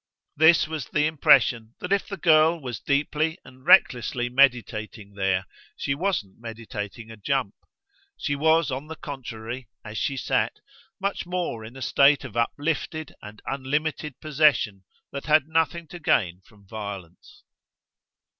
[0.35, 5.45] This was the impression that if the girl was deeply and recklessly meditating there
[5.77, 7.53] she wasn't meditating a jump;
[8.17, 10.53] she was on the contrary, as she sat,
[10.99, 16.41] much more in a state of uplifted and unlimited possession that had nothing to gain
[16.45, 17.43] from violence.